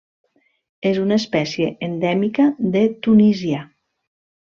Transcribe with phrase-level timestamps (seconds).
[0.91, 3.61] És una espècie endèmica de Tunísia.